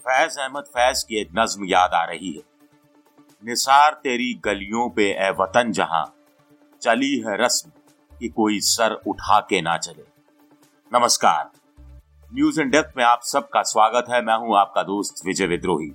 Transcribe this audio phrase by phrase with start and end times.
[0.01, 2.43] फैज अहमद, फैज की एक नज्म याद आ रही है।
[3.45, 6.15] निसार तेरी गलियों पे ए वतन जहाँ,
[6.83, 7.71] चली है रस्म
[8.19, 10.05] कि कोई सर उठा के ना चले।
[10.99, 11.51] नमस्कार।
[12.35, 15.93] न्यूज़ इन डेप्थ में आप सबका स्वागत है। मैं हूँ आपका दोस्त विजय विद्रोही।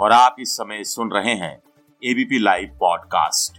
[0.00, 1.62] और आप इस समय सुन रहे हैं
[2.02, 3.58] एबीपी लाइव पॉडकास्ट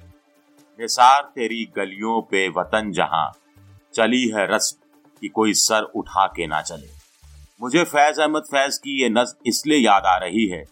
[0.80, 3.32] निसार तेरी गलियों पे वतन जहाँ,
[3.94, 6.90] चली है रस्म कि कोई सर उठा के ना चले।
[7.62, 10.64] मुझे फैज अहमद फैज की ये नज्म इसलिए याद आ रही है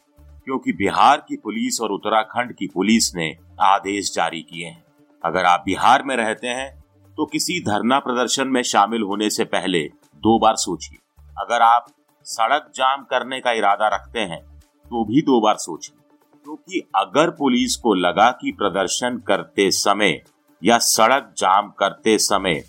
[0.45, 3.29] क्योंकि बिहार की पुलिस और उत्तराखंड की पुलिस ने
[3.61, 4.83] आदेश जारी किए हैं।
[5.23, 6.69] अगर आप बिहार में रहते हैं
[7.17, 9.83] तो किसी धरना प्रदर्शन में शामिल होने से पहले
[10.23, 10.97] दो बार सोचिए।
[11.37, 11.93] अगर आप
[12.25, 14.43] सड़क जाम करने का इरादा रखते हैं
[14.85, 15.97] तो भी दो बार सोचिए।
[16.49, 20.19] क्योंकि अगर पुलिस को लगा कि प्रदर्शन करते समय
[20.61, 22.61] या सड़क जाम करते समय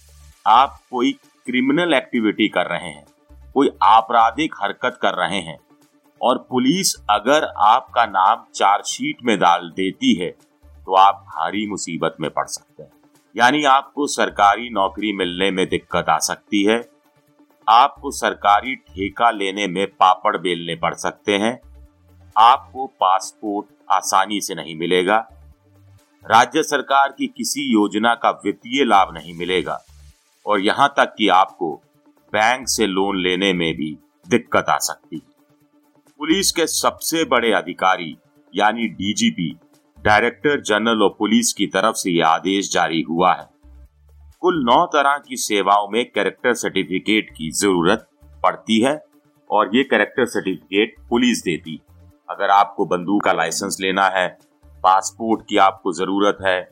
[0.47, 1.12] आप कोई
[1.47, 3.06] क्रिमिनल एक्टिविटी कर रहे हैं,
[3.55, 5.56] कोई आपराधिक हरकत कर रहे हैं,
[6.20, 12.31] और पुलिस अगर आपका नाम चार्जशीट में डाल देती है तो आप भारी मुसीबत में
[12.31, 12.91] पड़ सकते हैं।
[13.34, 16.81] यानी आपको सरकारी नौकरी मिलने में दिक्कत आ सकती है,
[17.67, 21.59] आपको सरकारी ठेका लेने में पापड़ बेलने पड़ सकते हैं
[22.36, 25.17] आपको पासपोर्ट आसानी से नहीं मिलेगा।
[26.25, 29.78] राज्य सरकार की किसी योजना का वित्तीय लाभ नहीं मिलेगा
[30.47, 31.75] और यहाँ तक कि आपको
[32.33, 35.28] बैंक से लोन लेने में भी दिक्कत आ सकती है।
[36.20, 38.17] पुलिस के सबसे बड़े अधिकारी,
[38.55, 39.50] यानी DGP,
[39.98, 43.48] director general of police की तरफ़ से यह आदेश जारी हुआ है।
[44.41, 48.06] कुल नौ तरह की सेवाओं में कैरेक्टर सर्टिफिकेट की ज़रूरत
[48.42, 48.98] पड़ती है
[49.50, 51.89] और ये कैरेक्टर सर्टिफिकेट पुलिस देती है।
[52.31, 54.39] अगर आपको बंदूक का लाइसेंस लेना है,
[54.83, 56.62] पासपोर्ट की आपको ज़रूरत है,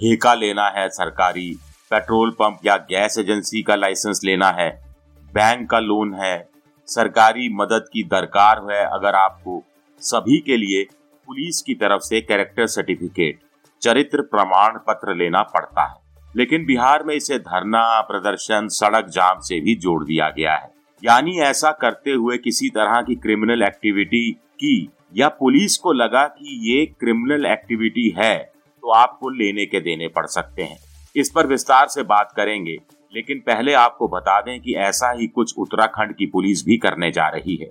[0.00, 1.58] ठेका लेना है सरकारी,
[1.90, 4.96] पेट्रोल पंप या गैस एजेंसी का लाइसेंस लेना है,
[5.34, 6.48] बैंक का लोन है,
[6.86, 9.64] सरकारी मदद की दरकार है, अगर आपको
[10.00, 10.84] सभी के लिए
[11.26, 13.38] पुलिस की तरफ़ से कैरेक्टर सर्टिफिकेट,
[13.82, 15.94] चरित्र प्रमाण पत्र लेना पड़ता है।
[16.36, 20.70] लेकिन बिहार में इसे धरना, प्रदर्शन, सड़क जाम से भी जोड़ दिया गया है।
[21.04, 26.58] यानी ऐसा करते हुए किसी तरह की क्रिमिनल एक्टिविटी की या पुलिस को लगा कि
[26.70, 30.78] ये क्रिमिनल एक्टिविटी है तो आपको लेने के देने पड़ सकते हैं।
[31.16, 32.76] इस पर विस्तार से बात करेंगे,
[33.12, 37.28] लेकिन पहले आपको बता दें कि ऐसा ही कुछ उत्तराखंड की पुलिस भी करने जा
[37.28, 37.68] रही है।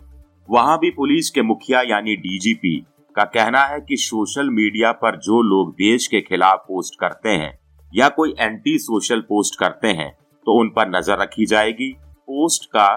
[0.50, 2.78] वहाँ भी पुलिस के मुखिया यानी डीजीपी
[3.16, 7.58] का कहना है कि सोशल मीडिया पर जो लोग देश के खिलाफ पोस्ट करते हैं,
[7.92, 10.12] या कोई एंटी सोशल पोस्ट करते हैं
[10.48, 11.92] तो उन पर नज़र रखी जाएगी।
[12.28, 12.88] पोस्ट का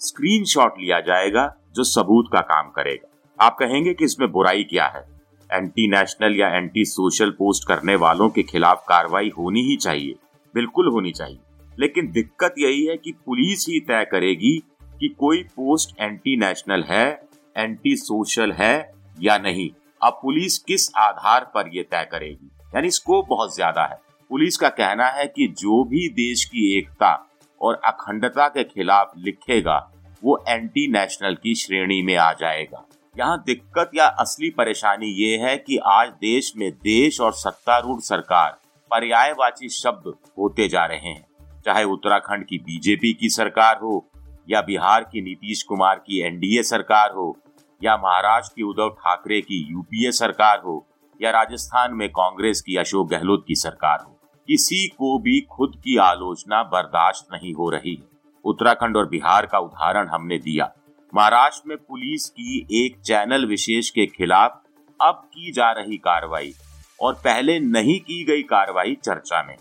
[0.00, 5.04] स्क्रीनशॉट लिया जाएगा, जो सबूत का काम करेगा। आप कहेंगे कि इसमें बुराई क्या है?
[5.52, 10.14] एंटी नेशनल या एंटी सोशल पोस्ट करने वालों के खिलाफ कार्रवाई होनी ही चाहिए।
[10.54, 11.38] बिल्कुल होनी चाहिए।
[11.78, 14.56] लेकिन दिक्कत यही है कि पुलिस ही तय करेगी
[15.00, 17.22] कि कोई पोस्ट एंटी नेशनल है
[17.56, 19.70] एंटी सोशल है या नहीं।
[20.02, 22.50] अब पुलिस किस आधार पर यह तय करेगी?
[22.74, 27.28] यानी स्कोप बहुत ज़्यादा है। पुलिस का कहना है कि जो भी देश की एकता
[27.60, 29.92] और अखंडता के खिलाफ लिखेगा,
[30.24, 32.86] वो एंटी नेशनल की श्रेणी में आ जाएगा।
[33.18, 38.50] यहाँ दिक्कत या असली परेशानी ये है कि आज देश में देश और सत्तारूढ़ सरकार
[38.90, 41.26] पर्यायवाची शब्द होते जा रहे हैं।
[41.64, 44.04] चाहे उत्तराखंड की बीजेपी की सरकार हो,
[44.48, 47.36] या बिहार की नीतीश कुमार की एनडीए सरकार हो,
[47.82, 50.84] या महाराष्ट्र की उद्धव ठाकरे की यूपीए सरकार हो,
[51.20, 54.16] या राजस्थान में कांग्रेस की अशोक गहलोत की सरकार हो,
[54.48, 57.98] किसी को भी खुद की आलोचना बर्दाश्त नहीं हो रही
[58.44, 60.72] उत्तराखंड और बिहार का उदाहरण हमने दिया।
[61.14, 64.60] महाराष्ट्र में पुलिस की एक चैनल विशेष के खिलाफ
[65.00, 66.52] अब की जा रही कार्रवाई
[67.00, 69.56] और पहले नहीं की गई कार्रवाई चर्चा में।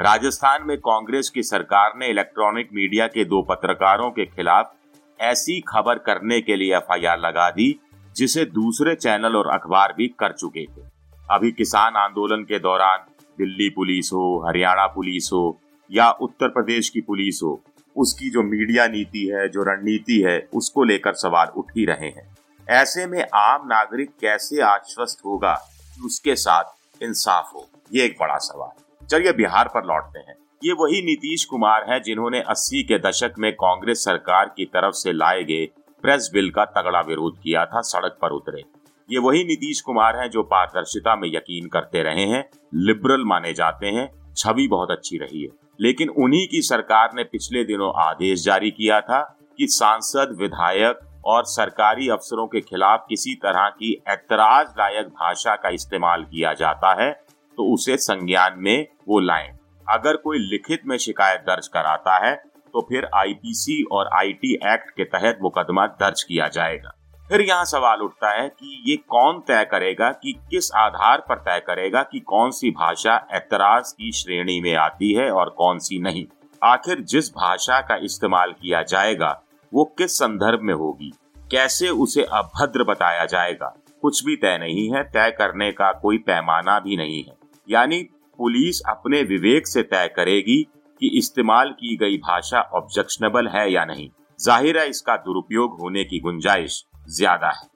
[0.00, 4.74] राजस्थान में कांग्रेस की सरकार ने इलेक्ट्रॉनिक मीडिया के दो पत्रकारों के खिलाफ
[5.20, 7.74] ऐसी खबर करने के लिए एफआईआर लगा दी,
[8.16, 10.86] जिसे दूसरे चैनल और अखबार भी कर चुके थे।
[11.30, 13.04] अभी किसान आंदोलन के दौरान
[13.38, 15.58] दिल्ली पुलिस हो, हरियाणा पुलिस हो
[15.90, 17.62] या उत्तर प्रदेश की पुलिस हो
[17.96, 22.36] उसकी जो मीडिया नीति है, जो रणनीति है, उसको लेकर सवाल उठ ही रहे हैं।
[22.68, 25.54] ऐसे में आम नागरिक कैसे आश्वस्त होगा
[25.94, 26.64] कि उसके साथ
[27.02, 27.68] इंसाफ हो?
[27.94, 30.34] ये एक बड़ा सवाल। चलिए बिहार पर लौटते हैं।
[30.64, 35.12] ये वही नीतीश कुमार हैं जिन्होंने 80 के दशक में कांग्रेस सरकार की तरफ़ से
[35.12, 35.68] लाए गए
[36.02, 38.64] प्रेस बिल का तगड़ा विरोध किया था, सड़क पर उतरे।
[39.10, 43.86] ये वही नीतीश कुमार हैं जो पारदर्शिता में यकीन करते रहे हैं, लिबरल माने जाते
[43.86, 45.48] हैं छवि बहुत अच्छी रही है।
[45.80, 49.20] लेकिन उन्हीं की सरकार ने पिछले दिनों आदेश जारी किया था
[49.58, 55.68] कि सांसद, विधायक और सरकारी अफसरों के खिलाफ किसी तरह की ऐतराज लायक भाषा का
[55.70, 57.10] इस्तेमाल किया जाता है
[57.58, 59.48] तो उसे संज्ञान में वो लाएँ।
[59.86, 62.34] अगर कोई लिखित में शिकायत दर्ज कराता है
[62.74, 66.92] तो फिर आईपीसी और आईटी एक्ट के तहत मुकदमा दर्ज किया जाएगा।
[67.32, 71.60] फिर यहाँ सवाल उठता है कि ये कौन तय करेगा कि किस आधार पर तय
[71.60, 76.24] करेगा कि कौन सी भाषा एतराज़ की श्रेणी में आती है और कौन सी नहीं।
[76.62, 79.30] आखिर जिस भाषा का इस्तेमाल किया जाएगा,
[79.72, 81.10] वो किस संदर्भ में होगी?
[81.50, 83.74] कैसे उसे अभद्र बताया जाएगा?
[84.02, 87.36] कुछ भी तय नहीं है, तय करने का कोई पैमाना भी नहीं है।
[87.68, 88.02] यानी
[88.38, 90.62] पुलिस अपने विवेक से तय करेगी
[91.00, 94.08] कि इस्तेमाल की गई भाषा ऑब्जेक्शनेबल है या नहीं।
[94.40, 97.68] ज़ाहिर है इसका दुरुपयोग होने की गुंजाइश। ज़्यादा है।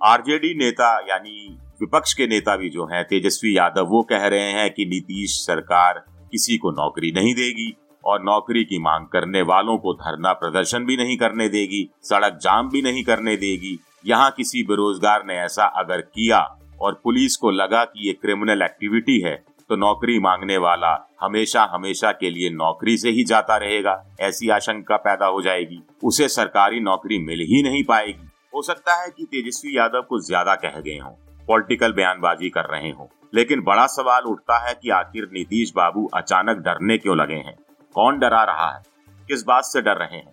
[0.00, 4.70] आरजेडी नेता यानी विपक्ष के नेता भी जो हैं, तेजस्वी यादव, वो कह रहे हैं
[4.70, 7.72] कि नीतीश सरकार किसी को नौकरी नहीं देगी
[8.04, 12.68] और नौकरी की मांग करने वालों को धरना प्रदर्शन भी नहीं करने देगी, सड़क जाम
[12.70, 16.40] भी नहीं करने देगी। यहाँ किसी बेरोजगार ने ऐसा अगर किया
[16.80, 19.34] और पुलिस को लगा कि ये क्रिमिनल एक्टिविटी है
[19.70, 20.90] तो नौकरी मांगने वाला
[21.22, 26.28] हमेशा हमेशा के लिए नौकरी से ही जाता रहेगा। ऐसी आशंका पैदा हो जाएगी। उसे
[26.30, 30.80] सरकारी नौकरी मिल ही नहीं पाएगी। हो सकता है कि तेजस्वी यादव को ज़्यादा कह
[30.80, 31.12] गए हों
[31.48, 36.58] पॉलिटिकल बयानबाजी कर रहे हों। लेकिन बड़ा सवाल उठता है कि आखिर नीतीश बाबू अचानक
[36.58, 37.56] डरने क्यों लगे हैं?
[37.94, 38.82] कौन डरा रहा है?
[39.28, 40.32] किस बात से डर रहे हैं?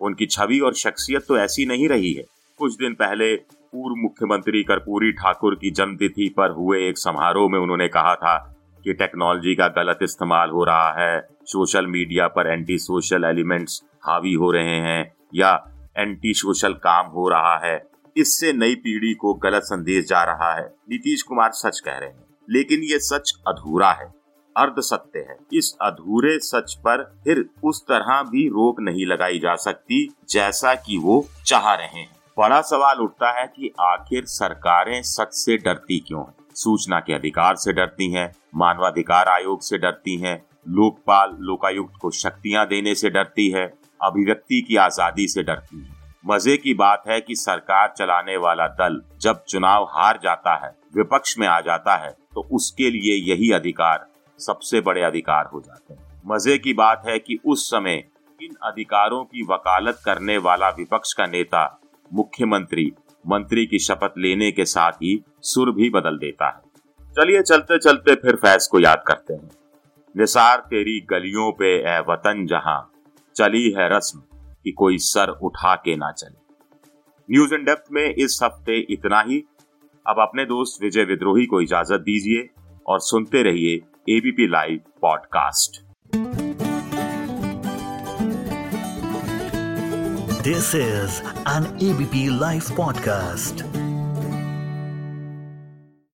[0.00, 2.24] उनकी छवि और शख्सियत तो ऐसी नहीं रही है।
[2.60, 7.88] कुछ दिन पहले पूर्व मुख्यमंत्री कर्पूरी ठाकुर की जन्मतिथि पर हुए एक समारोह में उन्होंने
[7.88, 8.36] कहा था
[8.84, 14.32] कि टेक्नोलॉजी का गलत इस्तेमाल हो रहा है सोशल मीडिया पर एंटी सोशल एलिमेंट्स हावी
[14.34, 15.56] हो रहे हैं, या
[15.98, 17.82] एंटी सोशल काम हो रहा है।
[18.16, 22.24] इससे नई पीढ़ी को गलत संदेश जा रहा है। नीतीश कुमार सच कह रहे हैं,
[22.50, 24.12] लेकिन ये सच अधूरा है।
[24.56, 29.54] अर्ध सत्य है। इस अधूरे सच पर फिर उस तरह भी रोक नहीं लगाई जा
[29.56, 35.34] सकती जैसा कि वो चाह रहे हैं। बड़ा सवाल उठता है कि आखिर सरकारें सच
[35.34, 36.34] से डरती क्यों हैं?
[36.54, 42.66] सूचना के अधिकार से डरती हैं, मानवाधिकार आयोग से डरती हैं, लोकपाल, लोकायुक्त को शक्तियाँ
[42.66, 43.66] देने से डरती है
[44.00, 45.96] अभिव्यक्ति की आज़ादी से डरती है।
[46.26, 51.38] मज़े की बात है कि सरकार चलाने वाला दल जब चुनाव हार जाता है, विपक्ष
[51.38, 54.06] में आ जाता है तो उसके लिए यही अधिकार,
[54.40, 58.02] सबसे बड़े अधिकार हो जाते हैं। मज़े की बात है कि उस समय
[58.40, 61.64] इन अधिकारों की वकालत करने वाला विपक्ष का नेता
[62.10, 62.92] मुख्यमंत्री,
[63.24, 66.60] मंत्री की शपथ लेने के साथ ही सुर भी बदल देता है।
[67.16, 69.50] चलिए चलते चलते फिर फैज को याद करते हैं।
[70.14, 72.80] निसार तेरी गलियों पे ए वतन जहाँ
[73.38, 74.20] चली है रस्म
[74.64, 76.38] कि कोई सर उठा के ना चले।
[77.30, 79.38] न्यूज़ इन डेप्थ में इस हफ़्ते इतना ही।
[80.06, 82.48] अब अपने दोस्त विजय विद्रोही को इजाज़त दीजिए
[82.86, 83.74] और सुनते रहिए
[84.16, 85.82] ABP live podcast
[90.42, 93.87] this is an ABP live podcast